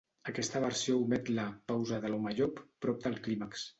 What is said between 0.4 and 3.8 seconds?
versió omet la "pausa de l'home llop" prop del clímax.